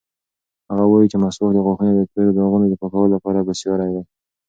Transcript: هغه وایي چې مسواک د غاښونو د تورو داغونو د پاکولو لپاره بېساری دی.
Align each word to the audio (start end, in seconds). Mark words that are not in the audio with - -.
هغه 0.69 0.85
وایي 0.87 1.07
چې 1.11 1.17
مسواک 1.23 1.51
د 1.55 1.59
غاښونو 1.65 1.93
د 1.97 2.01
تورو 2.11 2.31
داغونو 2.37 2.65
د 2.69 2.75
پاکولو 2.81 3.13
لپاره 3.15 3.45
بېساری 3.47 3.89
دی. 3.95 4.01